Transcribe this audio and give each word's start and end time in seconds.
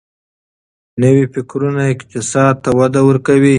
نوي 1.03 1.25
فکرونه 1.33 1.83
اقتصاد 1.93 2.55
ته 2.63 2.69
وده 2.79 3.01
ورکوي. 3.07 3.49